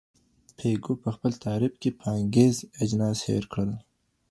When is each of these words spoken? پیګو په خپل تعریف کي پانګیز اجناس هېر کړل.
پیګو 0.57 0.93
په 1.03 1.09
خپل 1.15 1.31
تعریف 1.43 1.73
کي 1.81 1.89
پانګیز 2.01 2.55
اجناس 2.81 3.17
هېر 3.27 3.43
کړل. 3.51 3.71